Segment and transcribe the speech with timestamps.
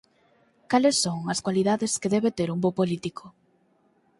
[0.71, 3.25] ¿Cales son as cualidades que debe ter un bo político?